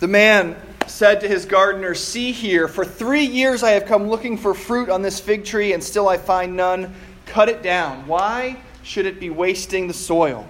The 0.00 0.08
man 0.08 0.56
said 0.86 1.20
to 1.20 1.28
his 1.28 1.46
gardener, 1.46 1.94
See 1.94 2.32
here, 2.32 2.68
for 2.68 2.84
three 2.84 3.24
years 3.24 3.62
I 3.62 3.70
have 3.70 3.86
come 3.86 4.08
looking 4.08 4.36
for 4.36 4.54
fruit 4.54 4.88
on 4.88 5.02
this 5.02 5.20
fig 5.20 5.44
tree, 5.44 5.72
and 5.72 5.82
still 5.82 6.08
I 6.08 6.16
find 6.16 6.56
none. 6.56 6.94
Cut 7.26 7.48
it 7.48 7.62
down. 7.62 8.06
Why 8.06 8.58
should 8.82 9.06
it 9.06 9.18
be 9.18 9.30
wasting 9.30 9.88
the 9.88 9.94
soil? 9.94 10.46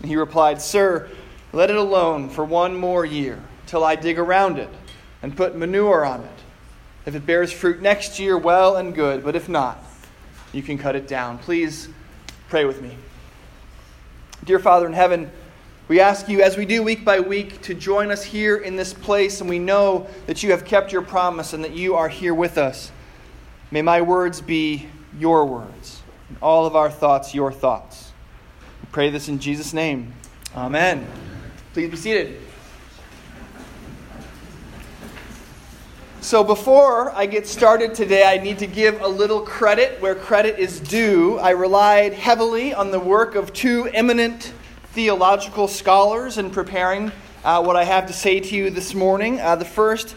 And 0.00 0.08
he 0.08 0.16
replied, 0.16 0.60
Sir, 0.60 1.08
let 1.52 1.70
it 1.70 1.76
alone 1.76 2.28
for 2.28 2.44
one 2.44 2.76
more 2.76 3.04
year, 3.04 3.42
till 3.66 3.84
I 3.84 3.96
dig 3.96 4.18
around 4.18 4.58
it 4.58 4.70
and 5.22 5.36
put 5.36 5.56
manure 5.56 6.04
on 6.04 6.20
it. 6.20 6.30
If 7.04 7.14
it 7.14 7.26
bears 7.26 7.52
fruit 7.52 7.82
next 7.82 8.20
year, 8.20 8.38
well 8.38 8.76
and 8.76 8.94
good, 8.94 9.24
but 9.24 9.34
if 9.34 9.48
not, 9.48 9.82
you 10.52 10.62
can 10.62 10.78
cut 10.78 10.94
it 10.94 11.08
down. 11.08 11.38
Please 11.38 11.88
pray 12.48 12.64
with 12.64 12.80
me. 12.80 12.96
Dear 14.44 14.58
Father 14.58 14.86
in 14.86 14.92
heaven, 14.92 15.30
we 15.92 16.00
ask 16.00 16.26
you, 16.26 16.40
as 16.40 16.56
we 16.56 16.64
do 16.64 16.82
week 16.82 17.04
by 17.04 17.20
week, 17.20 17.60
to 17.60 17.74
join 17.74 18.10
us 18.10 18.24
here 18.24 18.56
in 18.56 18.76
this 18.76 18.94
place, 18.94 19.42
and 19.42 19.50
we 19.50 19.58
know 19.58 20.06
that 20.26 20.42
you 20.42 20.50
have 20.50 20.64
kept 20.64 20.90
your 20.90 21.02
promise 21.02 21.52
and 21.52 21.62
that 21.62 21.72
you 21.72 21.96
are 21.96 22.08
here 22.08 22.32
with 22.32 22.56
us. 22.56 22.90
May 23.70 23.82
my 23.82 24.00
words 24.00 24.40
be 24.40 24.86
your 25.18 25.44
words, 25.44 26.00
and 26.30 26.38
all 26.40 26.64
of 26.64 26.76
our 26.76 26.90
thoughts 26.90 27.34
your 27.34 27.52
thoughts. 27.52 28.10
We 28.80 28.88
pray 28.90 29.10
this 29.10 29.28
in 29.28 29.38
Jesus' 29.38 29.74
name. 29.74 30.14
Amen. 30.56 31.06
Please 31.74 31.90
be 31.90 31.98
seated. 31.98 32.40
So, 36.22 36.42
before 36.42 37.14
I 37.14 37.26
get 37.26 37.46
started 37.46 37.94
today, 37.94 38.24
I 38.24 38.42
need 38.42 38.58
to 38.60 38.66
give 38.66 39.02
a 39.02 39.08
little 39.08 39.42
credit 39.42 40.00
where 40.00 40.14
credit 40.14 40.58
is 40.58 40.80
due. 40.80 41.38
I 41.38 41.50
relied 41.50 42.14
heavily 42.14 42.72
on 42.72 42.92
the 42.92 42.98
work 42.98 43.34
of 43.34 43.52
two 43.52 43.90
eminent 43.92 44.54
theological 44.92 45.68
scholars 45.68 46.36
in 46.36 46.50
preparing 46.50 47.10
uh, 47.44 47.62
what 47.62 47.76
I 47.76 47.84
have 47.84 48.08
to 48.08 48.12
say 48.12 48.40
to 48.40 48.54
you 48.54 48.68
this 48.68 48.94
morning. 48.94 49.40
Uh, 49.40 49.56
the 49.56 49.64
first 49.64 50.14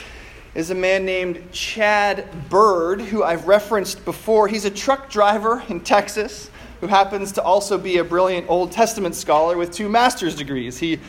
is 0.53 0.69
a 0.69 0.75
man 0.75 1.05
named 1.05 1.41
Chad 1.53 2.27
Bird, 2.49 2.99
who 2.99 3.23
I've 3.23 3.47
referenced 3.47 4.03
before. 4.03 4.49
He's 4.49 4.65
a 4.65 4.69
truck 4.69 5.09
driver 5.09 5.63
in 5.69 5.79
Texas 5.79 6.49
who 6.81 6.87
happens 6.87 7.31
to 7.33 7.41
also 7.41 7.77
be 7.77 7.99
a 7.99 8.03
brilliant 8.03 8.49
Old 8.49 8.73
Testament 8.73 9.15
scholar 9.15 9.55
with 9.55 9.71
two 9.71 9.87
master's 9.87 10.35
degrees. 10.35 10.77
He 10.77 10.99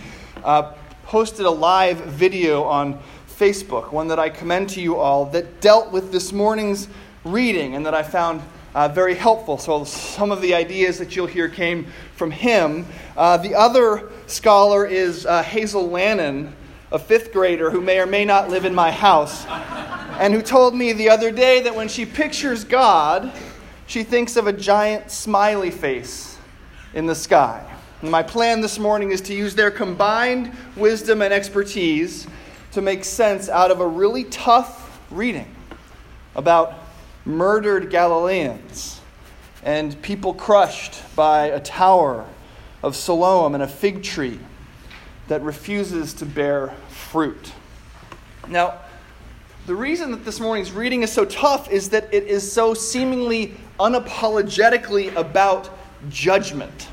uh, 0.44 0.74
posted 1.02 1.44
a 1.44 1.50
live 1.50 1.98
video 1.98 2.62
on 2.62 3.00
Facebook, 3.28 3.90
one 3.90 4.06
that 4.06 4.20
I 4.20 4.30
commend 4.30 4.68
to 4.70 4.80
you 4.80 4.94
all, 4.94 5.24
that 5.26 5.60
dealt 5.60 5.90
with 5.90 6.12
this 6.12 6.32
morning's 6.32 6.86
reading 7.24 7.74
and 7.74 7.84
that 7.84 7.94
I 7.94 8.04
found 8.04 8.42
uh, 8.76 8.88
very 8.88 9.14
helpful. 9.14 9.56
So, 9.56 9.84
some 9.84 10.30
of 10.30 10.42
the 10.42 10.52
ideas 10.52 10.98
that 10.98 11.16
you'll 11.16 11.26
hear 11.26 11.48
came 11.48 11.86
from 12.14 12.30
him. 12.30 12.84
Uh, 13.16 13.38
the 13.38 13.54
other 13.54 14.10
scholar 14.26 14.84
is 14.84 15.24
uh, 15.24 15.42
Hazel 15.42 15.88
Lannon, 15.88 16.54
a 16.92 16.98
fifth 16.98 17.32
grader 17.32 17.70
who 17.70 17.80
may 17.80 17.98
or 17.98 18.04
may 18.04 18.26
not 18.26 18.50
live 18.50 18.66
in 18.66 18.74
my 18.74 18.90
house, 18.90 19.46
and 20.20 20.34
who 20.34 20.42
told 20.42 20.74
me 20.74 20.92
the 20.92 21.08
other 21.08 21.30
day 21.30 21.62
that 21.62 21.74
when 21.74 21.88
she 21.88 22.04
pictures 22.04 22.64
God, 22.64 23.32
she 23.86 24.02
thinks 24.02 24.36
of 24.36 24.46
a 24.46 24.52
giant 24.52 25.10
smiley 25.10 25.70
face 25.70 26.36
in 26.92 27.06
the 27.06 27.14
sky. 27.14 27.64
And 28.02 28.10
my 28.10 28.22
plan 28.22 28.60
this 28.60 28.78
morning 28.78 29.10
is 29.10 29.22
to 29.22 29.34
use 29.34 29.54
their 29.54 29.70
combined 29.70 30.54
wisdom 30.76 31.22
and 31.22 31.32
expertise 31.32 32.26
to 32.72 32.82
make 32.82 33.04
sense 33.04 33.48
out 33.48 33.70
of 33.70 33.80
a 33.80 33.86
really 33.88 34.24
tough 34.24 35.00
reading 35.10 35.50
about 36.34 36.85
murdered 37.26 37.90
Galileans 37.90 39.00
and 39.64 40.00
people 40.00 40.32
crushed 40.32 41.02
by 41.16 41.46
a 41.46 41.60
tower 41.60 42.24
of 42.82 42.94
Siloam 42.94 43.54
and 43.54 43.62
a 43.62 43.68
fig 43.68 44.02
tree 44.02 44.38
that 45.26 45.42
refuses 45.42 46.14
to 46.14 46.24
bear 46.24 46.72
fruit. 46.88 47.52
Now, 48.48 48.78
the 49.66 49.74
reason 49.74 50.12
that 50.12 50.24
this 50.24 50.38
morning's 50.38 50.70
reading 50.70 51.02
is 51.02 51.10
so 51.10 51.24
tough 51.24 51.68
is 51.68 51.88
that 51.88 52.14
it 52.14 52.28
is 52.28 52.50
so 52.50 52.74
seemingly 52.74 53.54
unapologetically 53.80 55.14
about 55.16 55.68
judgment. 56.08 56.88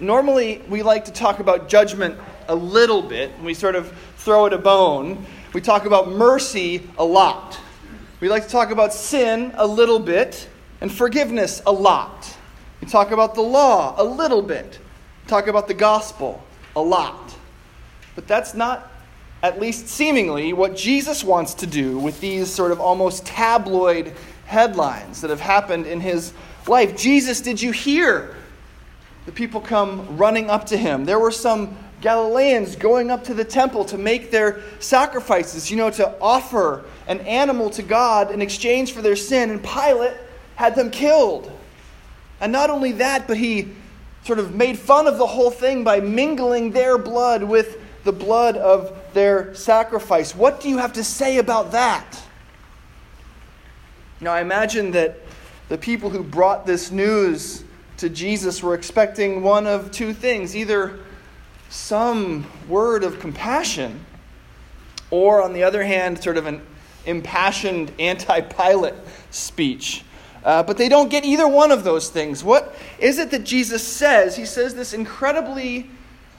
Normally, 0.00 0.62
we 0.68 0.82
like 0.82 1.04
to 1.04 1.12
talk 1.12 1.38
about 1.38 1.68
judgment 1.68 2.18
a 2.48 2.54
little 2.54 3.02
bit, 3.02 3.30
and 3.36 3.44
we 3.44 3.54
sort 3.54 3.76
of 3.76 3.92
throw 4.16 4.46
it 4.46 4.52
a 4.52 4.58
bone. 4.58 5.24
We 5.52 5.60
talk 5.60 5.84
about 5.84 6.10
mercy 6.10 6.82
a 6.98 7.04
lot. 7.04 7.60
We 8.20 8.28
like 8.28 8.42
to 8.44 8.48
talk 8.48 8.70
about 8.72 8.92
sin 8.92 9.52
a 9.54 9.66
little 9.66 10.00
bit 10.00 10.48
and 10.80 10.90
forgiveness 10.90 11.62
a 11.66 11.72
lot. 11.72 12.36
We 12.80 12.88
talk 12.88 13.12
about 13.12 13.36
the 13.36 13.42
law 13.42 13.94
a 13.96 14.02
little 14.02 14.42
bit. 14.42 14.80
We 15.24 15.28
talk 15.28 15.46
about 15.46 15.68
the 15.68 15.74
gospel 15.74 16.42
a 16.74 16.82
lot. 16.82 17.36
But 18.16 18.26
that's 18.26 18.54
not, 18.54 18.90
at 19.44 19.60
least 19.60 19.86
seemingly, 19.86 20.52
what 20.52 20.76
Jesus 20.76 21.22
wants 21.22 21.54
to 21.54 21.66
do 21.66 21.96
with 21.96 22.20
these 22.20 22.52
sort 22.52 22.72
of 22.72 22.80
almost 22.80 23.24
tabloid 23.24 24.12
headlines 24.46 25.20
that 25.20 25.30
have 25.30 25.40
happened 25.40 25.86
in 25.86 26.00
his 26.00 26.32
life. 26.66 26.96
Jesus, 26.96 27.40
did 27.40 27.62
you 27.62 27.70
hear? 27.70 28.34
The 29.26 29.32
people 29.32 29.60
come 29.60 30.16
running 30.16 30.50
up 30.50 30.66
to 30.66 30.76
him. 30.76 31.04
There 31.04 31.20
were 31.20 31.30
some 31.30 31.76
Galileans 32.00 32.76
going 32.76 33.10
up 33.10 33.24
to 33.24 33.34
the 33.34 33.44
temple 33.44 33.84
to 33.86 33.98
make 33.98 34.30
their 34.30 34.60
sacrifices, 34.78 35.70
you 35.70 35.76
know, 35.76 35.90
to 35.90 36.14
offer 36.20 36.84
an 37.08 37.20
animal 37.20 37.70
to 37.70 37.82
God 37.82 38.30
in 38.30 38.40
exchange 38.40 38.92
for 38.92 39.02
their 39.02 39.16
sin, 39.16 39.50
and 39.50 39.62
Pilate 39.62 40.16
had 40.54 40.74
them 40.74 40.90
killed. 40.90 41.50
And 42.40 42.52
not 42.52 42.70
only 42.70 42.92
that, 42.92 43.26
but 43.26 43.36
he 43.36 43.68
sort 44.24 44.38
of 44.38 44.54
made 44.54 44.78
fun 44.78 45.06
of 45.06 45.18
the 45.18 45.26
whole 45.26 45.50
thing 45.50 45.82
by 45.82 46.00
mingling 46.00 46.70
their 46.70 46.98
blood 46.98 47.42
with 47.42 47.78
the 48.04 48.12
blood 48.12 48.56
of 48.56 48.96
their 49.12 49.54
sacrifice. 49.54 50.34
What 50.34 50.60
do 50.60 50.68
you 50.68 50.78
have 50.78 50.92
to 50.94 51.04
say 51.04 51.38
about 51.38 51.72
that? 51.72 52.22
Now, 54.20 54.32
I 54.32 54.40
imagine 54.40 54.92
that 54.92 55.18
the 55.68 55.78
people 55.78 56.10
who 56.10 56.22
brought 56.22 56.66
this 56.66 56.90
news 56.90 57.64
to 57.98 58.08
Jesus 58.08 58.62
were 58.62 58.74
expecting 58.74 59.42
one 59.42 59.66
of 59.66 59.90
two 59.90 60.12
things 60.12 60.56
either 60.56 61.00
some 61.68 62.46
word 62.68 63.04
of 63.04 63.20
compassion, 63.20 64.04
or 65.10 65.42
on 65.42 65.52
the 65.52 65.62
other 65.62 65.82
hand, 65.82 66.22
sort 66.22 66.36
of 66.36 66.46
an 66.46 66.62
impassioned 67.06 67.92
anti 67.98 68.40
Pilate 68.40 68.94
speech. 69.30 70.04
Uh, 70.44 70.62
but 70.62 70.78
they 70.78 70.88
don't 70.88 71.10
get 71.10 71.24
either 71.24 71.48
one 71.48 71.70
of 71.70 71.84
those 71.84 72.08
things. 72.08 72.44
What 72.44 72.74
is 72.98 73.18
it 73.18 73.30
that 73.32 73.44
Jesus 73.44 73.86
says? 73.86 74.36
He 74.36 74.46
says 74.46 74.74
this 74.74 74.92
incredibly 74.92 75.90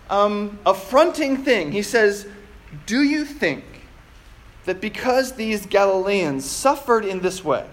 um, 0.10 0.58
affronting 0.66 1.38
thing. 1.44 1.72
He 1.72 1.84
says, 1.84 2.28
Do 2.86 3.04
you 3.04 3.26
think 3.26 3.64
that 4.66 4.82
because 4.82 5.34
these 5.34 5.66
Galileans 5.66 6.46
suffered 6.46 7.06
in 7.06 7.20
this 7.22 7.44
way, 7.44 7.68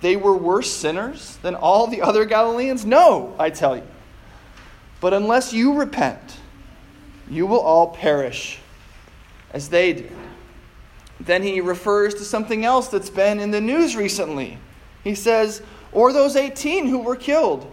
they 0.00 0.16
were 0.16 0.34
worse 0.34 0.70
sinners 0.70 1.36
than 1.42 1.54
all 1.54 1.86
the 1.86 2.02
other 2.02 2.24
Galileans? 2.24 2.86
No, 2.86 3.34
I 3.38 3.50
tell 3.50 3.76
you. 3.76 3.86
But 5.00 5.14
unless 5.14 5.52
you 5.52 5.74
repent, 5.74 6.39
you 7.30 7.46
will 7.46 7.60
all 7.60 7.88
perish 7.88 8.58
as 9.52 9.68
they 9.68 9.92
did. 9.94 10.12
Then 11.20 11.42
he 11.42 11.60
refers 11.60 12.14
to 12.14 12.24
something 12.24 12.64
else 12.64 12.88
that's 12.88 13.10
been 13.10 13.40
in 13.40 13.50
the 13.50 13.60
news 13.60 13.94
recently. 13.94 14.58
He 15.04 15.14
says, 15.14 15.62
Or 15.92 16.12
those 16.12 16.34
18 16.34 16.86
who 16.86 16.98
were 16.98 17.16
killed 17.16 17.70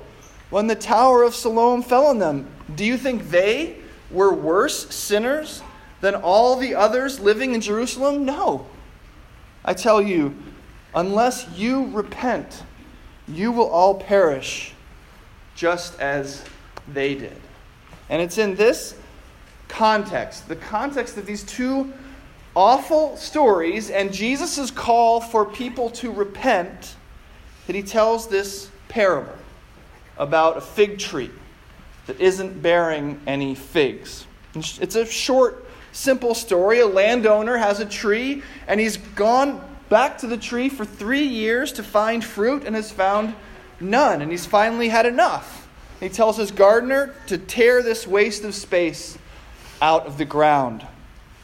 when 0.50 0.68
the 0.68 0.76
Tower 0.76 1.24
of 1.24 1.34
Siloam 1.34 1.82
fell 1.82 2.06
on 2.06 2.20
them. 2.20 2.48
Do 2.76 2.86
you 2.86 2.98
think 2.98 3.30
they 3.30 3.78
were 4.12 4.34
worse 4.34 4.94
sinners 4.94 5.62
than 6.02 6.16
all 6.16 6.56
the 6.56 6.76
others 6.76 7.20
living 7.20 7.54
in 7.54 7.62
Jerusalem? 7.62 8.26
No. 8.26 8.68
I 9.66 9.74
tell 9.74 10.02
you, 10.02 10.36
unless 10.94 11.48
you 11.56 11.88
repent, 11.88 12.64
you 13.28 13.52
will 13.52 13.70
all 13.70 13.96
perish 13.96 14.74
just 15.56 16.00
as 16.00 16.44
they 16.88 17.16
did. 17.16 17.42
And 18.10 18.22
it's 18.22 18.38
in 18.38 18.56
this 18.56 18.96
context, 19.68 20.48
the 20.48 20.56
context 20.56 21.18
of 21.18 21.26
these 21.26 21.44
two 21.44 21.94
awful 22.56 23.16
stories 23.18 23.90
and 23.90 24.12
Jesus' 24.12 24.72
call 24.72 25.22
for 25.22 25.46
people 25.46 25.90
to 25.92 26.12
repent, 26.12 26.96
that 27.68 27.76
he 27.76 27.84
tells 27.84 28.28
this 28.28 28.70
parable 28.88 29.36
about 30.18 30.58
a 30.58 30.62
fig 30.62 30.98
tree 30.98 31.30
that 32.08 32.20
isn't 32.20 32.62
bearing 32.62 33.20
any 33.28 33.54
figs. 33.54 34.26
It's 34.56 34.96
a 34.96 35.06
short, 35.06 35.66
simple 35.92 36.34
story. 36.34 36.80
A 36.80 36.88
landowner 36.88 37.58
has 37.58 37.80
a 37.80 37.86
tree, 37.86 38.42
and 38.68 38.80
he's 38.80 38.98
gone 38.98 39.62
back 39.90 40.18
to 40.20 40.28
the 40.28 40.38
tree 40.38 40.70
for 40.70 40.86
three 40.86 41.26
years 41.26 41.74
to 41.74 41.84
find 41.84 42.24
fruit 42.24 42.64
and 42.66 42.76
has 42.76 42.92
found 42.92 43.36
none. 43.80 44.22
And 44.22 44.32
he's 44.32 44.46
finally 44.46 44.90
had 44.90 45.06
enough. 45.06 45.68
He 46.00 46.10
tells 46.10 46.38
his 46.38 46.52
gardener 46.52 47.14
to 47.28 47.38
tear 47.38 47.84
this 47.84 48.08
waste 48.08 48.44
of 48.44 48.56
space 48.56 49.18
out 49.82 50.06
of 50.06 50.18
the 50.18 50.26
ground. 50.26 50.86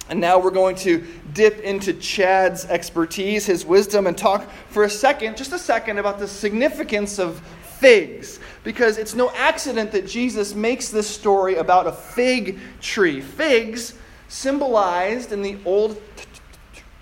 And 0.09 0.19
now 0.19 0.38
we're 0.38 0.51
going 0.51 0.75
to 0.77 1.06
dip 1.33 1.59
into 1.62 1.94
Chad's 1.94 2.65
expertise, 2.65 3.45
his 3.45 3.65
wisdom, 3.65 4.06
and 4.06 4.18
talk 4.18 4.50
for 4.69 4.83
a 4.83 4.89
second, 4.89 5.38
just 5.38 5.53
a 5.53 5.59
second, 5.59 5.97
about 5.97 6.19
the 6.19 6.27
significance 6.27 7.19
of 7.19 7.39
figs. 7.80 8.39
Because 8.63 8.97
it's 8.97 9.15
no 9.15 9.31
accident 9.31 9.91
that 9.94 10.07
Jesus 10.07 10.53
makes 10.53 10.89
this 10.89 11.09
story 11.09 11.56
about 11.56 11.88
a 11.88 11.91
fig 11.91 12.59
tree. 12.81 13.21
Figs 13.21 13.94
symbolized 14.27 15.31
in 15.31 15.41
the 15.41 15.57
Old 15.65 16.01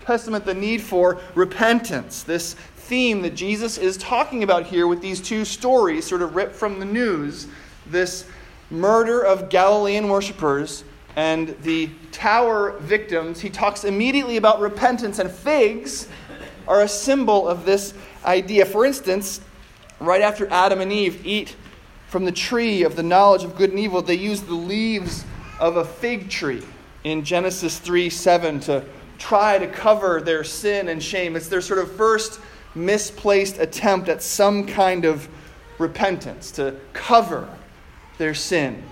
Testament 0.05 0.45
the 0.45 0.53
need 0.53 0.81
for 0.81 1.19
repentance. 1.33 2.23
This 2.23 2.53
theme 2.53 3.21
that 3.21 3.35
Jesus 3.35 3.77
is 3.77 3.97
talking 3.97 4.43
about 4.43 4.65
here 4.65 4.85
with 4.85 5.01
these 5.01 5.21
two 5.21 5.45
stories, 5.45 6.05
sort 6.05 6.21
of 6.21 6.35
ripped 6.35 6.55
from 6.55 6.79
the 6.79 6.85
news 6.85 7.47
this 7.87 8.25
murder 8.69 9.21
of 9.21 9.49
Galilean 9.49 10.07
worshippers 10.07 10.83
and 11.15 11.55
the 11.63 11.89
tower 12.11 12.77
victims, 12.79 13.39
he 13.39 13.49
talks 13.49 13.83
immediately 13.83 14.37
about 14.37 14.59
repentance, 14.59 15.19
and 15.19 15.29
figs 15.29 16.07
are 16.67 16.81
a 16.81 16.87
symbol 16.87 17.47
of 17.47 17.65
this 17.65 17.93
idea. 18.23 18.65
For 18.65 18.85
instance, 18.85 19.41
right 19.99 20.21
after 20.21 20.47
Adam 20.49 20.81
and 20.81 20.91
Eve 20.91 21.25
eat 21.25 21.55
from 22.07 22.25
the 22.25 22.31
tree 22.31 22.83
of 22.83 22.95
the 22.95 23.03
knowledge 23.03 23.43
of 23.43 23.55
good 23.55 23.71
and 23.71 23.79
evil, 23.79 24.01
they 24.01 24.15
use 24.15 24.41
the 24.41 24.53
leaves 24.53 25.25
of 25.59 25.77
a 25.77 25.85
fig 25.85 26.29
tree 26.29 26.63
in 27.03 27.23
Genesis 27.23 27.79
3 27.79 28.09
7 28.09 28.59
to 28.61 28.85
try 29.17 29.57
to 29.57 29.67
cover 29.67 30.21
their 30.21 30.43
sin 30.43 30.89
and 30.89 31.01
shame. 31.01 31.35
It's 31.35 31.47
their 31.47 31.61
sort 31.61 31.79
of 31.79 31.91
first 31.91 32.39
misplaced 32.73 33.59
attempt 33.59 34.09
at 34.09 34.23
some 34.23 34.65
kind 34.65 35.05
of 35.05 35.27
repentance, 35.77 36.51
to 36.51 36.75
cover 36.93 37.49
their 38.17 38.33
sin. 38.33 38.83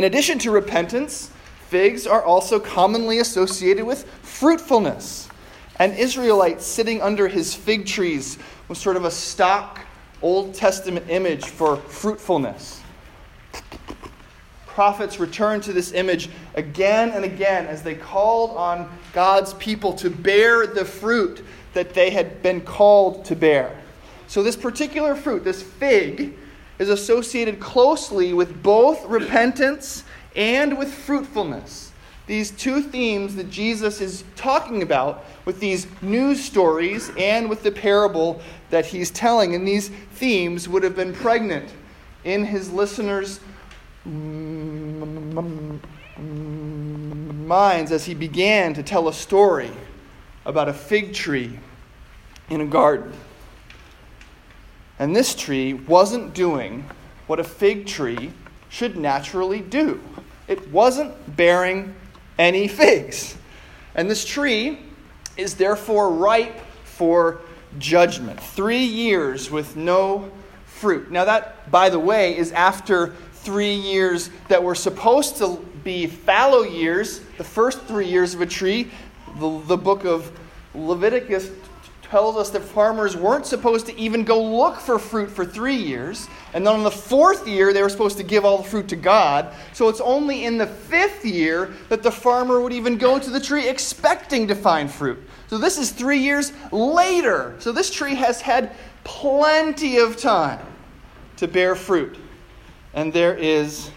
In 0.00 0.04
addition 0.04 0.38
to 0.38 0.50
repentance, 0.50 1.30
figs 1.68 2.06
are 2.06 2.24
also 2.24 2.58
commonly 2.58 3.18
associated 3.18 3.84
with 3.84 4.06
fruitfulness. 4.22 5.28
An 5.76 5.92
Israelite 5.92 6.62
sitting 6.62 7.02
under 7.02 7.28
his 7.28 7.54
fig 7.54 7.84
trees 7.84 8.38
was 8.68 8.78
sort 8.78 8.96
of 8.96 9.04
a 9.04 9.10
stock 9.10 9.80
Old 10.22 10.54
Testament 10.54 11.10
image 11.10 11.44
for 11.44 11.76
fruitfulness. 11.76 12.80
Prophets 14.64 15.20
returned 15.20 15.64
to 15.64 15.74
this 15.74 15.92
image 15.92 16.30
again 16.54 17.10
and 17.10 17.22
again 17.22 17.66
as 17.66 17.82
they 17.82 17.94
called 17.94 18.56
on 18.56 18.90
God's 19.12 19.52
people 19.52 19.92
to 19.96 20.08
bear 20.08 20.66
the 20.66 20.86
fruit 20.86 21.44
that 21.74 21.92
they 21.92 22.08
had 22.08 22.42
been 22.42 22.62
called 22.62 23.26
to 23.26 23.36
bear. 23.36 23.78
So, 24.28 24.42
this 24.42 24.56
particular 24.56 25.14
fruit, 25.14 25.44
this 25.44 25.62
fig, 25.62 26.38
is 26.80 26.88
associated 26.88 27.60
closely 27.60 28.32
with 28.32 28.62
both 28.62 29.04
repentance 29.04 30.02
and 30.34 30.76
with 30.78 30.92
fruitfulness. 30.92 31.92
These 32.26 32.52
two 32.52 32.80
themes 32.80 33.36
that 33.36 33.50
Jesus 33.50 34.00
is 34.00 34.24
talking 34.34 34.82
about 34.82 35.24
with 35.44 35.60
these 35.60 35.86
news 36.00 36.42
stories 36.42 37.12
and 37.18 37.50
with 37.50 37.62
the 37.62 37.70
parable 37.70 38.40
that 38.70 38.86
he's 38.86 39.10
telling. 39.10 39.54
And 39.54 39.68
these 39.68 39.90
themes 40.12 40.68
would 40.68 40.82
have 40.82 40.96
been 40.96 41.12
pregnant 41.12 41.68
in 42.24 42.46
his 42.46 42.72
listeners' 42.72 43.40
minds 47.46 47.92
as 47.92 48.06
he 48.06 48.14
began 48.14 48.72
to 48.72 48.82
tell 48.82 49.08
a 49.08 49.12
story 49.12 49.70
about 50.46 50.68
a 50.68 50.72
fig 50.72 51.12
tree 51.12 51.58
in 52.48 52.62
a 52.62 52.66
garden. 52.66 53.12
And 55.00 55.16
this 55.16 55.34
tree 55.34 55.72
wasn't 55.72 56.34
doing 56.34 56.84
what 57.26 57.40
a 57.40 57.44
fig 57.44 57.86
tree 57.86 58.32
should 58.68 58.98
naturally 58.98 59.60
do. 59.60 59.98
It 60.46 60.70
wasn't 60.70 61.36
bearing 61.36 61.94
any 62.38 62.68
figs. 62.68 63.34
And 63.94 64.10
this 64.10 64.26
tree 64.26 64.78
is 65.38 65.54
therefore 65.54 66.12
ripe 66.12 66.60
for 66.84 67.40
judgment. 67.78 68.38
Three 68.40 68.84
years 68.84 69.50
with 69.50 69.74
no 69.74 70.30
fruit. 70.66 71.10
Now, 71.10 71.24
that, 71.24 71.70
by 71.70 71.88
the 71.88 71.98
way, 71.98 72.36
is 72.36 72.52
after 72.52 73.14
three 73.32 73.72
years 73.72 74.28
that 74.48 74.62
were 74.62 74.74
supposed 74.74 75.38
to 75.38 75.64
be 75.82 76.06
fallow 76.08 76.62
years, 76.62 77.20
the 77.38 77.44
first 77.44 77.80
three 77.84 78.06
years 78.06 78.34
of 78.34 78.42
a 78.42 78.46
tree. 78.46 78.90
The, 79.38 79.62
the 79.66 79.76
book 79.78 80.04
of 80.04 80.30
Leviticus 80.74 81.50
tells 82.10 82.36
us 82.36 82.50
that 82.50 82.62
farmers 82.62 83.16
weren't 83.16 83.46
supposed 83.46 83.86
to 83.86 83.96
even 83.96 84.24
go 84.24 84.42
look 84.42 84.80
for 84.80 84.98
fruit 84.98 85.30
for 85.30 85.46
three 85.46 85.76
years. 85.76 86.26
And 86.52 86.66
then 86.66 86.74
on 86.74 86.82
the 86.82 86.90
fourth 86.90 87.46
year, 87.46 87.72
they 87.72 87.82
were 87.82 87.88
supposed 87.88 88.16
to 88.16 88.24
give 88.24 88.44
all 88.44 88.58
the 88.58 88.68
fruit 88.68 88.88
to 88.88 88.96
God. 88.96 89.54
So 89.72 89.88
it's 89.88 90.00
only 90.00 90.44
in 90.44 90.58
the 90.58 90.66
fifth 90.66 91.24
year 91.24 91.72
that 91.88 92.02
the 92.02 92.10
farmer 92.10 92.60
would 92.60 92.72
even 92.72 92.98
go 92.98 93.20
to 93.20 93.30
the 93.30 93.38
tree 93.38 93.68
expecting 93.68 94.48
to 94.48 94.56
find 94.56 94.90
fruit. 94.90 95.22
So 95.46 95.56
this 95.56 95.78
is 95.78 95.92
three 95.92 96.18
years 96.18 96.52
later. 96.72 97.54
So 97.60 97.70
this 97.70 97.90
tree 97.90 98.16
has 98.16 98.40
had 98.40 98.72
plenty 99.04 99.98
of 99.98 100.16
time 100.16 100.66
to 101.36 101.46
bear 101.46 101.76
fruit. 101.76 102.18
And 102.92 103.12
there 103.12 103.36
is 103.36 103.88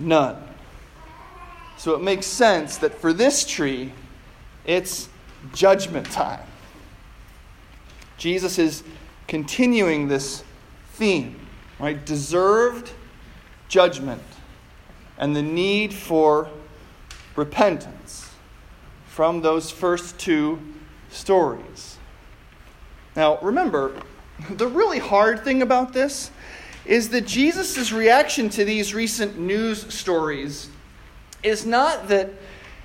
none. 0.00 0.36
So 1.76 1.94
it 1.94 2.02
makes 2.02 2.26
sense 2.26 2.76
that 2.78 2.92
for 2.92 3.12
this 3.12 3.44
tree, 3.44 3.92
it's 4.66 5.08
judgment 5.54 6.10
time. 6.10 6.40
Jesus 8.20 8.58
is 8.58 8.84
continuing 9.28 10.06
this 10.06 10.44
theme, 10.92 11.34
right? 11.78 12.04
Deserved 12.04 12.92
judgment 13.68 14.22
and 15.16 15.34
the 15.34 15.40
need 15.40 15.94
for 15.94 16.50
repentance 17.34 18.30
from 19.06 19.40
those 19.40 19.70
first 19.70 20.18
two 20.18 20.60
stories. 21.08 21.96
Now, 23.16 23.38
remember, 23.40 23.94
the 24.50 24.68
really 24.68 24.98
hard 24.98 25.42
thing 25.42 25.62
about 25.62 25.94
this 25.94 26.30
is 26.84 27.08
that 27.08 27.26
Jesus' 27.26 27.90
reaction 27.90 28.50
to 28.50 28.66
these 28.66 28.92
recent 28.92 29.38
news 29.38 29.92
stories 29.92 30.68
is 31.42 31.64
not 31.64 32.08
that 32.08 32.30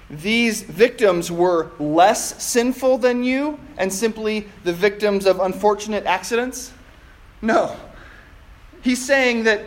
these 0.10 0.62
victims 0.62 1.32
were 1.32 1.72
less 1.80 2.44
sinful 2.44 3.00
than 3.00 3.24
you 3.24 3.60
and 3.78 3.92
simply 3.92 4.48
the 4.64 4.74
victims 4.74 5.26
of 5.26 5.40
unfortunate 5.40 6.06
accidents? 6.06 6.72
No. 7.42 7.76
He's 8.82 9.04
saying 9.04 9.44
that 9.46 9.66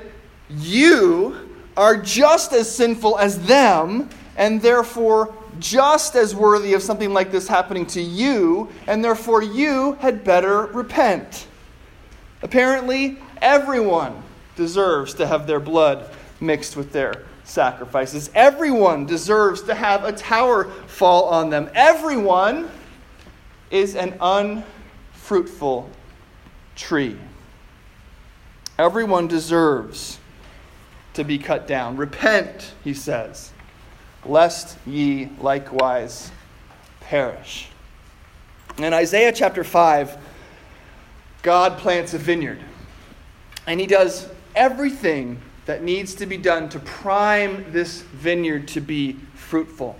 you 0.48 1.36
are 1.76 1.96
just 1.96 2.52
as 2.52 2.74
sinful 2.74 3.18
as 3.18 3.44
them 3.46 4.08
and 4.36 4.62
therefore 4.62 5.34
just 5.58 6.14
as 6.14 6.34
worthy 6.34 6.74
of 6.74 6.82
something 6.82 7.12
like 7.12 7.30
this 7.30 7.48
happening 7.48 7.84
to 7.86 8.00
you, 8.00 8.68
and 8.86 9.04
therefore 9.04 9.42
you 9.42 9.94
had 9.94 10.22
better 10.22 10.66
repent. 10.66 11.46
Apparently, 12.42 13.18
everyone 13.42 14.22
deserves 14.56 15.14
to 15.14 15.26
have 15.26 15.46
their 15.46 15.60
blood 15.60 16.08
mixed 16.40 16.76
with 16.76 16.92
their 16.92 17.24
sacrifices. 17.48 18.30
Everyone 18.34 19.06
deserves 19.06 19.62
to 19.62 19.74
have 19.74 20.04
a 20.04 20.12
tower 20.12 20.64
fall 20.86 21.24
on 21.24 21.50
them. 21.50 21.70
Everyone 21.74 22.70
is 23.70 23.96
an 23.96 24.14
unfruitful 24.20 25.88
tree. 26.76 27.16
Everyone 28.78 29.26
deserves 29.26 30.18
to 31.14 31.24
be 31.24 31.38
cut 31.38 31.66
down. 31.66 31.96
Repent, 31.96 32.74
he 32.84 32.94
says, 32.94 33.52
lest 34.24 34.78
ye 34.86 35.30
likewise 35.40 36.30
perish. 37.00 37.68
In 38.76 38.94
Isaiah 38.94 39.32
chapter 39.32 39.64
5, 39.64 40.16
God 41.42 41.78
plants 41.78 42.14
a 42.14 42.18
vineyard. 42.18 42.60
And 43.66 43.80
he 43.80 43.86
does 43.86 44.28
everything 44.54 45.40
that 45.68 45.82
needs 45.82 46.14
to 46.14 46.24
be 46.24 46.38
done 46.38 46.66
to 46.66 46.78
prime 46.78 47.62
this 47.72 48.00
vineyard 48.00 48.66
to 48.66 48.80
be 48.80 49.12
fruitful. 49.34 49.94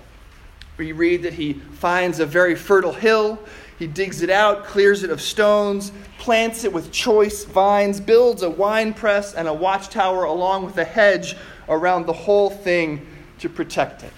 We 0.78 0.92
read 0.92 1.24
that 1.24 1.34
he 1.34 1.52
finds 1.52 2.20
a 2.20 2.24
very 2.24 2.54
fertile 2.54 2.94
hill, 2.94 3.38
he 3.78 3.86
digs 3.86 4.22
it 4.22 4.30
out, 4.30 4.64
clears 4.64 5.02
it 5.02 5.10
of 5.10 5.20
stones, 5.20 5.92
plants 6.16 6.64
it 6.64 6.72
with 6.72 6.90
choice 6.90 7.44
vines, 7.44 8.00
builds 8.00 8.42
a 8.42 8.48
wine 8.48 8.94
press 8.94 9.34
and 9.34 9.46
a 9.46 9.52
watchtower 9.52 10.24
along 10.24 10.64
with 10.64 10.78
a 10.78 10.84
hedge 10.84 11.36
around 11.68 12.06
the 12.06 12.14
whole 12.14 12.48
thing 12.48 13.06
to 13.38 13.50
protect 13.50 14.02
it. 14.02 14.12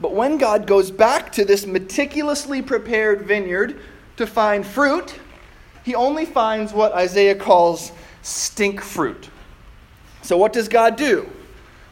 But 0.00 0.14
when 0.14 0.36
God 0.36 0.66
goes 0.66 0.90
back 0.90 1.30
to 1.34 1.44
this 1.44 1.64
meticulously 1.64 2.60
prepared 2.60 3.22
vineyard 3.22 3.78
to 4.16 4.26
find 4.26 4.66
fruit, 4.66 5.14
he 5.84 5.94
only 5.94 6.24
finds 6.24 6.72
what 6.72 6.90
Isaiah 6.92 7.36
calls 7.36 7.92
stink 8.22 8.80
fruit 8.80 9.30
so, 10.22 10.36
what 10.36 10.52
does 10.52 10.68
God 10.68 10.96
do? 10.96 11.28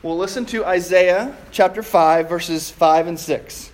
Well, 0.03 0.17
listen 0.17 0.47
to 0.47 0.65
Isaiah 0.65 1.37
chapter 1.51 1.83
5, 1.83 2.29
verses 2.29 2.71
5 2.71 3.09
and 3.09 3.19
6. 3.19 3.73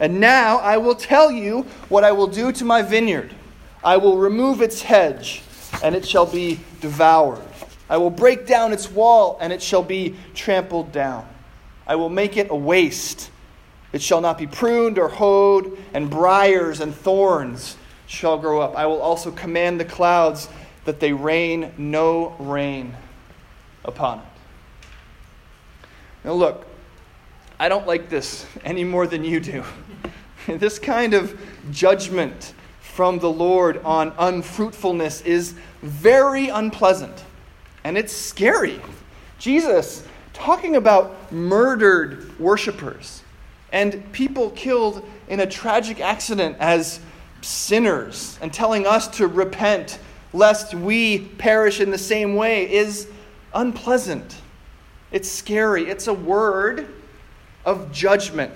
And 0.00 0.20
now 0.20 0.58
I 0.58 0.76
will 0.76 0.94
tell 0.94 1.30
you 1.30 1.62
what 1.88 2.04
I 2.04 2.12
will 2.12 2.26
do 2.26 2.52
to 2.52 2.64
my 2.64 2.82
vineyard. 2.82 3.34
I 3.82 3.96
will 3.96 4.18
remove 4.18 4.60
its 4.60 4.82
hedge, 4.82 5.42
and 5.82 5.94
it 5.94 6.06
shall 6.06 6.26
be 6.26 6.58
devoured. 6.80 7.40
I 7.88 7.96
will 7.96 8.10
break 8.10 8.46
down 8.46 8.72
its 8.72 8.90
wall, 8.90 9.38
and 9.40 9.52
it 9.52 9.62
shall 9.62 9.82
be 9.82 10.16
trampled 10.34 10.90
down. 10.90 11.26
I 11.86 11.94
will 11.94 12.08
make 12.10 12.36
it 12.36 12.50
a 12.50 12.56
waste. 12.56 13.30
It 13.92 14.02
shall 14.02 14.20
not 14.20 14.36
be 14.36 14.46
pruned 14.46 14.98
or 14.98 15.08
hoed, 15.08 15.78
and 15.94 16.10
briers 16.10 16.80
and 16.80 16.94
thorns 16.94 17.76
shall 18.06 18.38
grow 18.38 18.60
up. 18.60 18.76
I 18.76 18.86
will 18.86 19.00
also 19.00 19.30
command 19.30 19.78
the 19.78 19.84
clouds 19.84 20.48
that 20.84 20.98
they 20.98 21.12
rain 21.12 21.72
no 21.78 22.34
rain 22.38 22.94
upon 23.84 24.18
it. 24.18 24.24
Now, 26.24 26.32
look, 26.32 26.66
I 27.58 27.68
don't 27.68 27.86
like 27.86 28.08
this 28.08 28.46
any 28.64 28.84
more 28.84 29.06
than 29.06 29.24
you 29.24 29.40
do. 29.40 29.64
this 30.46 30.78
kind 30.78 31.14
of 31.14 31.38
judgment 31.70 32.54
from 32.80 33.18
the 33.18 33.30
Lord 33.30 33.82
on 33.84 34.12
unfruitfulness 34.18 35.22
is 35.22 35.54
very 35.82 36.48
unpleasant 36.48 37.24
and 37.82 37.98
it's 37.98 38.12
scary. 38.12 38.80
Jesus 39.38 40.06
talking 40.32 40.76
about 40.76 41.32
murdered 41.32 42.38
worshipers 42.38 43.22
and 43.72 44.12
people 44.12 44.50
killed 44.50 45.06
in 45.28 45.40
a 45.40 45.46
tragic 45.46 46.00
accident 46.00 46.56
as 46.60 47.00
sinners 47.42 48.38
and 48.40 48.52
telling 48.52 48.86
us 48.86 49.08
to 49.08 49.26
repent 49.26 49.98
lest 50.32 50.74
we 50.74 51.18
perish 51.18 51.80
in 51.80 51.90
the 51.90 51.98
same 51.98 52.36
way 52.36 52.70
is 52.72 53.08
unpleasant. 53.54 54.36
It's 55.10 55.30
scary. 55.30 55.88
It's 55.88 56.06
a 56.06 56.14
word 56.14 56.88
of 57.64 57.92
judgment. 57.92 58.52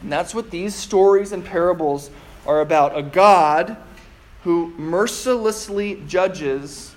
And 0.00 0.12
that's 0.12 0.34
what 0.34 0.50
these 0.50 0.74
stories 0.74 1.32
and 1.32 1.44
parables 1.44 2.10
are 2.46 2.60
about 2.60 2.96
a 2.96 3.02
God 3.02 3.76
who 4.44 4.68
mercilessly 4.76 6.02
judges 6.06 6.94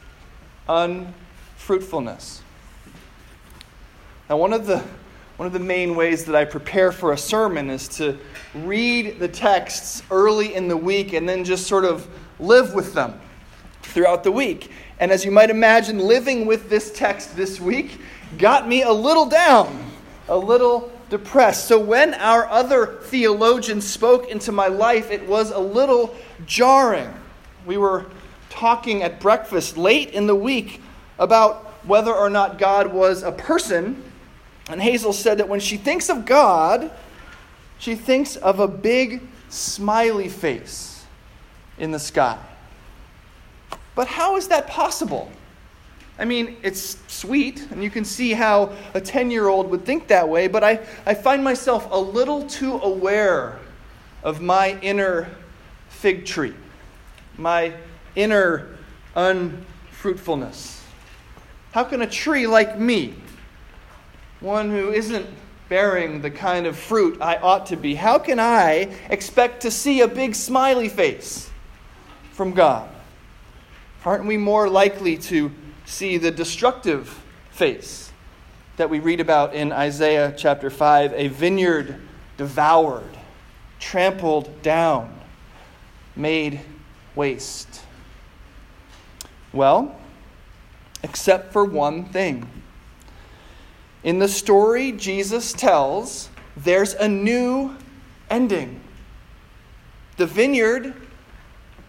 unfruitfulness. 0.68 2.42
Now, 4.30 4.38
one 4.38 4.54
of 4.54 4.66
the 4.66 4.84
one 5.38 5.46
of 5.46 5.54
the 5.54 5.60
main 5.60 5.96
ways 5.96 6.26
that 6.26 6.36
I 6.36 6.46
prepare 6.46 6.92
for 6.92 7.14
a 7.14 7.18
sermon 7.18 7.70
is 7.70 7.88
to 7.90 8.18
read 8.56 9.20
the 9.20 9.28
texts 9.28 10.02
early 10.10 10.56
in 10.56 10.68
the 10.68 10.76
week 10.76 11.14
and 11.14 11.30
then 11.30 11.44
just 11.44 11.68
sort 11.68 11.86
of 11.86 12.08
live 12.40 12.74
with 12.74 12.94
them 12.94 13.20
throughout 13.88 14.24
the 14.24 14.32
week. 14.32 14.70
And 15.00 15.12
as 15.12 15.24
you 15.24 15.32
might 15.32 15.50
imagine, 15.50 16.00
living 16.00 16.46
with 16.46 16.70
this 16.70 16.92
text 16.92 17.36
this 17.36 17.60
week 17.60 18.00
got 18.38 18.68
me 18.68 18.84
a 18.84 18.92
little 18.92 19.28
down, 19.28 19.92
a 20.28 20.38
little 20.38 20.92
depressed. 21.10 21.68
So 21.68 21.80
when 21.80 22.14
our 22.16 22.48
other 22.48 23.00
theologian 23.04 23.82
spoke 23.82 24.30
into 24.30 24.52
my 24.52 24.68
life, 24.68 25.12
it 25.12 25.26
was 25.28 25.52
a 25.52 25.60
little 25.60 26.16
jarring. 26.46 27.14
We 27.66 27.78
were 27.78 28.08
talking 28.50 29.04
at 29.04 29.20
breakfast 29.20 29.78
late 29.78 30.12
in 30.12 30.28
the 30.28 30.36
week 30.36 30.82
about 31.20 31.66
whether 31.86 32.14
or 32.14 32.30
not 32.30 32.58
God 32.58 32.92
was 32.92 33.24
a 33.24 33.32
person. 33.32 34.04
And 34.70 34.82
Hazel 34.82 35.14
said 35.14 35.38
that 35.38 35.48
when 35.48 35.60
she 35.60 35.78
thinks 35.78 36.10
of 36.10 36.26
God, 36.26 36.92
she 37.80 37.96
thinks 37.96 38.36
of 38.36 38.60
a 38.60 38.68
big 38.68 39.22
smiley 39.50 40.28
face 40.28 41.06
in 41.78 41.92
the 41.92 42.00
sky. 42.00 42.38
But 43.98 44.08
how 44.08 44.38
is 44.38 44.48
that 44.50 44.68
possible? 44.68 45.32
I 46.20 46.26
mean, 46.26 46.58
it's 46.62 47.00
sweet, 47.08 47.66
and 47.72 47.84
you 47.84 47.90
can 47.90 48.06
see 48.06 48.32
how 48.32 48.76
a 48.94 49.02
10 49.02 49.32
year 49.32 49.48
old 49.48 49.72
would 49.72 49.86
think 49.86 50.06
that 50.10 50.30
way, 50.30 50.48
but 50.48 50.64
I, 50.64 50.86
I 51.08 51.16
find 51.16 51.44
myself 51.44 51.88
a 51.90 51.98
little 52.00 52.46
too 52.46 52.76
aware 52.76 53.58
of 54.22 54.40
my 54.40 54.80
inner 54.84 55.28
fig 55.90 56.28
tree, 56.28 56.54
my 57.40 57.74
inner 58.16 58.78
unfruitfulness. 59.16 60.80
How 61.72 61.84
can 61.84 62.04
a 62.04 62.08
tree 62.08 62.46
like 62.46 62.78
me, 62.78 63.16
one 64.42 64.70
who 64.70 64.92
isn't 64.92 65.26
bearing 65.70 66.22
the 66.22 66.30
kind 66.30 66.68
of 66.68 66.78
fruit 66.78 67.20
I 67.20 67.38
ought 67.38 67.66
to 67.68 67.76
be, 67.76 67.96
how 67.96 68.20
can 68.20 68.40
I 68.40 68.96
expect 69.10 69.64
to 69.64 69.72
see 69.72 70.02
a 70.02 70.08
big 70.08 70.36
smiley 70.36 70.88
face 70.88 71.50
from 72.34 72.52
God? 72.52 72.92
Aren't 74.08 74.24
we 74.24 74.38
more 74.38 74.70
likely 74.70 75.18
to 75.18 75.52
see 75.86 76.18
the 76.18 76.32
destructive 76.32 77.22
face 77.52 78.14
that 78.78 78.90
we 78.90 79.00
read 79.00 79.20
about 79.20 79.54
in 79.54 79.74
Isaiah 79.74 80.34
chapter 80.38 80.70
5 80.70 81.12
a 81.12 81.28
vineyard 81.28 82.00
devoured, 82.38 83.18
trampled 83.82 84.62
down, 84.62 85.14
made 86.16 86.62
waste. 87.16 87.82
Well, 89.52 90.00
except 91.04 91.52
for 91.52 91.66
one 91.66 92.06
thing. 92.06 92.50
In 94.06 94.20
the 94.20 94.30
story 94.30 94.94
Jesus 94.94 95.52
tells, 95.52 96.30
there's 96.56 96.94
a 96.94 97.10
new 97.10 97.76
ending. 98.30 98.80
The 100.16 100.28
vineyard 100.28 100.94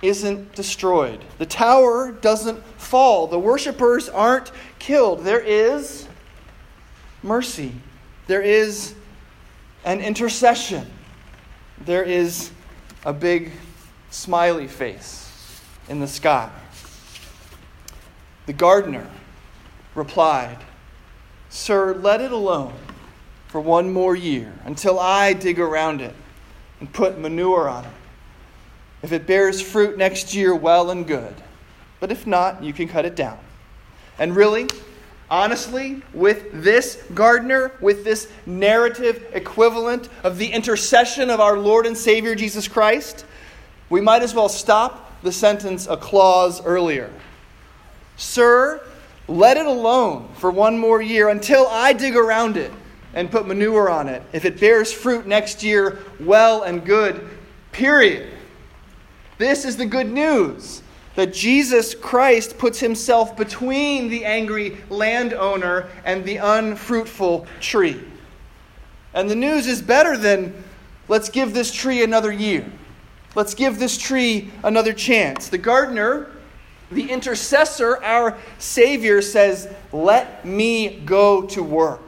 isn't 0.03 0.55
destroyed. 0.55 1.25
The 1.39 1.47
tower 1.47 2.13
doesn't 2.13 2.63
fall. 2.79 3.27
The 3.27 3.39
worshippers 3.39 4.09
aren't 4.09 4.53
killed. 4.79 5.25
There 5.25 5.41
is 5.41 6.07
mercy. 7.23 7.73
There 8.27 8.43
is 8.43 8.95
an 9.85 10.01
intercession. 10.01 10.89
There 11.85 12.05
is 12.05 12.51
a 13.05 13.13
big 13.13 13.53
smiley 14.11 14.69
face 14.69 15.61
in 15.89 16.01
the 16.01 16.07
sky. 16.07 16.51
The 18.47 18.53
gardener 18.53 19.09
replied, 19.95 20.59
Sir, 21.51 21.95
let 21.95 22.21
it 22.21 22.33
alone 22.33 22.75
for 23.49 23.61
one 23.61 23.93
more 23.93 24.15
year 24.15 24.53
until 24.65 24.99
I 24.99 25.33
dig 25.33 25.59
around 25.59 26.01
it 26.01 26.15
and 26.81 26.93
put 26.93 27.19
manure 27.19 27.69
on 27.69 27.85
it. 27.85 27.91
If 29.03 29.13
it 29.13 29.27
bears 29.27 29.61
fruit 29.61 29.97
next 29.97 30.35
year, 30.35 30.55
well 30.55 30.91
and 30.91 31.07
good. 31.07 31.35
But 32.01 32.11
if 32.11 32.27
not, 32.27 32.63
you 32.63 32.73
can 32.73 32.89
cut 32.89 33.05
it 33.05 33.17
down. 33.17 33.39
And 34.19 34.35
really, 34.35 34.67
honestly, 35.31 36.03
with 36.13 36.51
this 36.53 37.03
gardener, 37.15 37.73
with 37.81 38.05
this 38.05 38.31
narrative 38.47 39.25
equivalent 39.33 40.09
of 40.25 40.39
the 40.39 40.49
intercession 40.49 41.31
of 41.31 41.41
our 41.41 41.57
Lord 41.57 41.87
and 41.87 41.97
Savior 41.97 42.35
Jesus 42.35 42.67
Christ, 42.67 43.25
we 43.91 44.01
might 44.01 44.23
as 44.23 44.35
well 44.35 44.49
stop 44.49 45.23
the 45.23 45.33
sentence 45.33 45.87
a 45.87 45.97
clause 45.97 46.65
earlier. 46.65 47.11
Sir, 48.17 48.83
let 49.29 49.57
it 49.57 49.67
alone 49.67 50.29
for 50.35 50.51
one 50.51 50.79
more 50.79 51.01
year 51.01 51.29
until 51.29 51.67
I 51.69 51.93
dig 51.93 52.17
around 52.17 52.57
it 52.57 52.73
and 53.15 53.31
put 53.31 53.47
manure 53.47 53.89
on 53.91 54.09
it. 54.09 54.23
If 54.33 54.45
it 54.45 54.61
bears 54.61 54.93
fruit 54.93 55.27
next 55.27 55.63
year, 55.63 55.99
well 56.21 56.63
and 56.63 56.85
good, 56.85 57.29
period. 57.73 58.33
This 59.39 59.65
is 59.65 59.77
the 59.77 59.87
good 59.87 60.11
news 60.11 60.83
that 61.15 61.33
Jesus 61.33 61.95
Christ 61.95 62.59
puts 62.59 62.79
himself 62.79 63.37
between 63.37 64.09
the 64.09 64.25
angry 64.25 64.77
landowner 64.91 65.89
and 66.05 66.25
the 66.25 66.37
unfruitful 66.37 67.47
tree. 67.61 68.01
And 69.15 69.29
the 69.29 69.35
news 69.35 69.67
is 69.67 69.83
better 69.83 70.17
than 70.17 70.63
let's 71.09 71.29
give 71.29 71.55
this 71.55 71.73
tree 71.73 72.03
another 72.03 72.31
year. 72.31 72.71
Let's 73.35 73.55
give 73.55 73.79
this 73.79 73.97
tree 73.99 74.51
another 74.63 74.93
chance. 74.93 75.49
The 75.49 75.59
gardener, 75.59 76.31
the 76.91 77.11
intercessor, 77.11 78.03
our 78.03 78.37
Savior 78.59 79.23
says, 79.23 79.73
Let 79.93 80.45
me 80.45 81.01
go 81.05 81.43
to 81.47 81.63
work. 81.63 82.03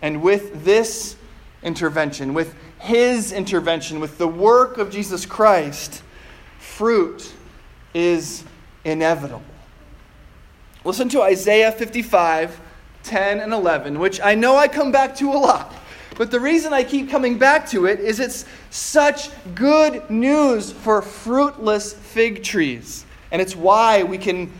And 0.00 0.22
with 0.22 0.64
this 0.64 1.16
intervention, 1.62 2.34
with 2.34 2.54
his 2.82 3.30
intervention, 3.30 4.00
with 4.00 4.18
the 4.18 4.26
work 4.26 4.76
of 4.76 4.90
Jesus 4.90 5.24
Christ, 5.24 6.02
fruit 6.58 7.32
is 7.94 8.42
inevitable. 8.84 9.42
Listen 10.84 11.08
to 11.10 11.22
Isaiah 11.22 11.70
55, 11.70 12.60
10 13.04 13.38
and 13.38 13.52
11, 13.52 14.00
which 14.00 14.20
I 14.20 14.34
know 14.34 14.56
I 14.56 14.66
come 14.66 14.90
back 14.90 15.14
to 15.16 15.30
a 15.30 15.38
lot. 15.38 15.72
But 16.16 16.32
the 16.32 16.40
reason 16.40 16.72
I 16.72 16.82
keep 16.82 17.08
coming 17.08 17.38
back 17.38 17.68
to 17.68 17.86
it 17.86 18.00
is 18.00 18.18
it's 18.18 18.44
such 18.70 19.30
good 19.54 20.10
news 20.10 20.72
for 20.72 21.02
fruitless 21.02 21.92
fig 21.92 22.42
trees. 22.42 23.06
And 23.30 23.40
it's 23.40 23.54
why 23.54 24.02
we 24.02 24.18
can 24.18 24.52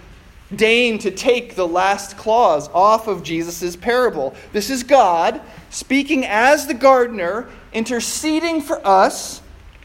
deign 0.54 0.98
to 0.98 1.10
take 1.10 1.56
the 1.56 1.66
last 1.66 2.16
clause 2.16 2.68
off 2.68 3.08
of 3.08 3.24
Jesus' 3.24 3.74
parable. 3.74 4.36
This 4.52 4.70
is 4.70 4.84
God 4.84 5.40
speaking 5.70 6.24
as 6.24 6.68
the 6.68 6.74
gardener 6.74 7.48
interceding 7.72 8.60
for 8.60 8.84
us 8.86 9.40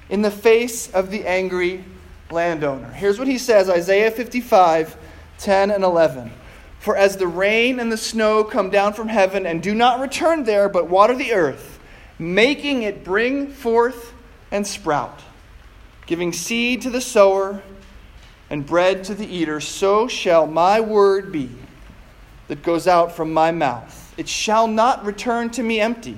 in 0.09 0.21
the 0.21 0.31
face 0.31 0.91
of 0.91 1.11
the 1.11 1.25
angry 1.25 1.83
landowner. 2.31 2.91
Here's 2.91 3.19
what 3.19 3.27
he 3.27 3.37
says 3.37 3.69
Isaiah 3.69 4.11
55 4.11 4.97
10 5.39 5.71
and 5.71 5.83
11. 5.83 6.31
For 6.79 6.95
as 6.95 7.17
the 7.17 7.27
rain 7.27 7.79
and 7.79 7.91
the 7.91 7.97
snow 7.97 8.43
come 8.43 8.69
down 8.69 8.93
from 8.93 9.07
heaven 9.07 9.45
and 9.45 9.61
do 9.61 9.75
not 9.75 9.99
return 9.99 10.45
there, 10.45 10.69
but 10.69 10.89
water 10.89 11.15
the 11.15 11.33
earth, 11.33 11.79
making 12.17 12.83
it 12.83 13.03
bring 13.03 13.47
forth 13.47 14.13
and 14.51 14.65
sprout, 14.65 15.21
giving 16.05 16.31
seed 16.33 16.81
to 16.83 16.89
the 16.89 17.01
sower 17.01 17.61
and 18.49 18.65
bread 18.65 19.03
to 19.03 19.13
the 19.13 19.27
eater, 19.27 19.59
so 19.59 20.07
shall 20.07 20.47
my 20.47 20.79
word 20.79 21.31
be 21.31 21.49
that 22.47 22.63
goes 22.63 22.87
out 22.87 23.11
from 23.11 23.33
my 23.33 23.51
mouth. 23.51 24.13
It 24.17 24.29
shall 24.29 24.67
not 24.67 25.05
return 25.05 25.49
to 25.51 25.63
me 25.63 25.79
empty 25.79 26.17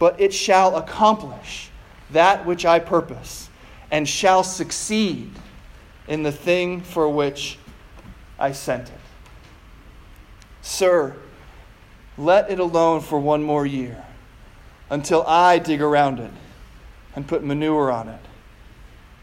but 0.00 0.18
it 0.18 0.32
shall 0.32 0.76
accomplish 0.76 1.70
that 2.10 2.44
which 2.44 2.64
I 2.66 2.80
purpose, 2.80 3.48
and 3.92 4.08
shall 4.08 4.42
succeed 4.42 5.30
in 6.08 6.24
the 6.24 6.32
thing 6.32 6.80
for 6.80 7.08
which 7.08 7.58
I 8.38 8.50
sent 8.50 8.88
it. 8.88 8.94
Sir, 10.62 11.14
let 12.16 12.50
it 12.50 12.58
alone 12.58 13.02
for 13.02 13.20
one 13.20 13.42
more 13.42 13.66
year 13.66 14.02
until 14.88 15.22
I 15.26 15.58
dig 15.58 15.82
around 15.82 16.18
it 16.18 16.32
and 17.14 17.28
put 17.28 17.44
manure 17.44 17.92
on 17.92 18.08
it. 18.08 18.20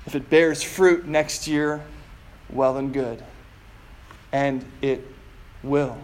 If 0.06 0.14
it 0.16 0.30
bears 0.30 0.62
fruit 0.62 1.08
next 1.08 1.48
year, 1.48 1.84
well 2.52 2.78
and 2.78 2.94
good. 2.94 3.24
And 4.32 4.64
it 4.82 5.06
will. 5.64 5.98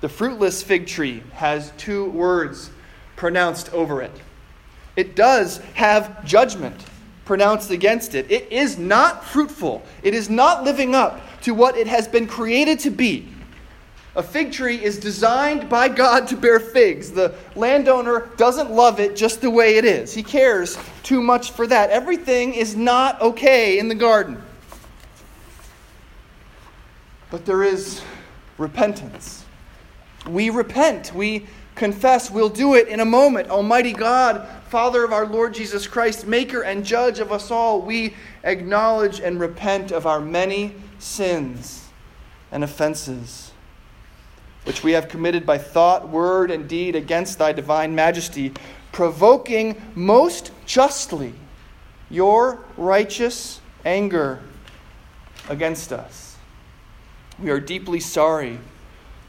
The 0.00 0.08
fruitless 0.08 0.62
fig 0.62 0.88
tree 0.88 1.22
has 1.32 1.72
two 1.76 2.10
words 2.10 2.70
pronounced 3.18 3.70
over 3.74 4.00
it. 4.00 4.12
It 4.96 5.16
does 5.16 5.58
have 5.74 6.24
judgment 6.24 6.86
pronounced 7.24 7.70
against 7.70 8.14
it. 8.14 8.30
It 8.30 8.50
is 8.50 8.78
not 8.78 9.24
fruitful, 9.24 9.82
it 10.02 10.14
is 10.14 10.30
not 10.30 10.64
living 10.64 10.94
up 10.94 11.20
to 11.42 11.52
what 11.52 11.76
it 11.76 11.86
has 11.86 12.08
been 12.08 12.26
created 12.26 12.78
to 12.80 12.90
be. 12.90 13.28
A 14.16 14.22
fig 14.22 14.50
tree 14.50 14.82
is 14.82 14.98
designed 14.98 15.68
by 15.68 15.88
God 15.88 16.26
to 16.28 16.36
bear 16.36 16.58
figs. 16.58 17.12
The 17.12 17.34
landowner 17.54 18.30
doesn't 18.36 18.70
love 18.70 18.98
it 18.98 19.14
just 19.14 19.40
the 19.40 19.50
way 19.50 19.76
it 19.76 19.84
is. 19.84 20.14
He 20.14 20.22
cares 20.22 20.78
too 21.02 21.20
much 21.20 21.52
for 21.52 21.66
that. 21.66 21.90
Everything 21.90 22.54
is 22.54 22.74
not 22.74 23.20
okay 23.20 23.78
in 23.78 23.88
the 23.88 23.94
garden. 23.94 24.42
But 27.30 27.44
there 27.44 27.62
is 27.62 28.00
repentance. 28.56 29.44
We 30.26 30.50
repent. 30.50 31.12
We 31.14 31.46
confess. 31.78 32.30
We'll 32.30 32.48
do 32.48 32.74
it 32.74 32.88
in 32.88 33.00
a 33.00 33.04
moment. 33.04 33.48
Almighty 33.48 33.92
God, 33.92 34.46
Father 34.68 35.04
of 35.04 35.12
our 35.12 35.26
Lord 35.26 35.54
Jesus 35.54 35.86
Christ, 35.86 36.26
Maker 36.26 36.62
and 36.62 36.84
Judge 36.84 37.20
of 37.20 37.32
us 37.32 37.50
all, 37.50 37.80
we 37.80 38.14
acknowledge 38.44 39.20
and 39.20 39.40
repent 39.40 39.92
of 39.92 40.06
our 40.06 40.20
many 40.20 40.74
sins 40.98 41.88
and 42.52 42.62
offenses 42.62 43.52
which 44.64 44.82
we 44.82 44.92
have 44.92 45.08
committed 45.08 45.46
by 45.46 45.56
thought, 45.56 46.06
word, 46.06 46.50
and 46.50 46.68
deed 46.68 46.94
against 46.94 47.38
thy 47.38 47.52
divine 47.52 47.94
majesty, 47.94 48.52
provoking 48.92 49.80
most 49.94 50.50
justly 50.66 51.32
your 52.10 52.62
righteous 52.76 53.62
anger 53.86 54.40
against 55.48 55.90
us. 55.90 56.36
We 57.38 57.48
are 57.48 57.60
deeply 57.60 57.98
sorry 57.98 58.58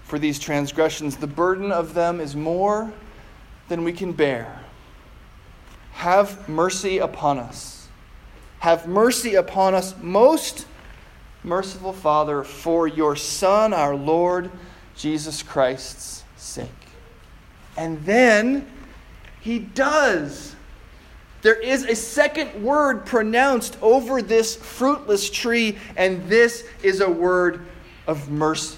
for 0.10 0.18
these 0.18 0.40
transgressions. 0.40 1.18
The 1.18 1.28
burden 1.28 1.72
of 1.72 1.94
them 1.94 2.20
is 2.20 2.36
more 2.36 2.92
than 3.68 3.84
we 3.84 3.94
can 3.94 4.12
bear. 4.12 4.60
Have 5.94 6.50
mercy 6.50 6.98
upon 6.98 7.38
us. 7.38 7.88
Have 8.60 8.88
mercy 8.88 9.36
upon 9.36 9.76
us, 9.76 9.94
most 10.02 10.66
merciful 11.44 11.94
Father, 11.94 12.44
for 12.44 12.88
your 12.88 13.16
Son, 13.16 13.72
our 13.72 13.96
Lord 13.96 14.50
Jesus 14.96 15.44
Christ's 15.44 16.24
sake. 16.38 16.68
And 17.78 18.04
then 18.04 18.68
he 19.42 19.60
does. 19.60 20.56
There 21.44 21.60
is 21.60 21.86
a 21.86 21.96
second 21.96 22.64
word 22.64 23.06
pronounced 23.06 23.78
over 23.82 24.24
this 24.24 24.56
fruitless 24.56 25.30
tree, 25.30 25.78
and 25.96 26.28
this 26.28 26.66
is 26.82 27.00
a 27.00 27.10
word 27.10 27.62
of 28.08 28.32
mercy. 28.32 28.78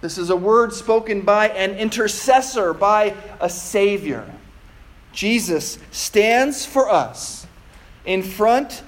This 0.00 0.16
is 0.16 0.30
a 0.30 0.36
word 0.36 0.72
spoken 0.72 1.22
by 1.22 1.48
an 1.48 1.72
intercessor, 1.76 2.72
by 2.72 3.14
a 3.40 3.50
Savior. 3.50 4.30
Jesus 5.12 5.78
stands 5.90 6.64
for 6.64 6.88
us 6.88 7.46
in 8.04 8.22
front 8.22 8.82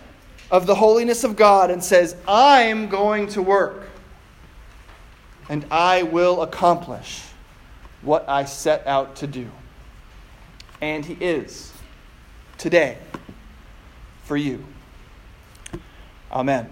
of 0.50 0.66
the 0.66 0.74
holiness 0.74 1.24
of 1.24 1.36
God 1.36 1.70
and 1.70 1.82
says, 1.82 2.16
I'm 2.26 2.88
going 2.88 3.26
to 3.28 3.42
work 3.42 3.88
and 5.48 5.66
I 5.70 6.04
will 6.04 6.42
accomplish 6.42 7.22
what 8.00 8.28
I 8.28 8.44
set 8.44 8.86
out 8.86 9.16
to 9.16 9.26
do. 9.26 9.50
And 10.80 11.04
He 11.04 11.14
is 11.14 11.72
today 12.58 12.98
for 14.24 14.36
you. 14.36 14.64
Amen. 16.30 16.70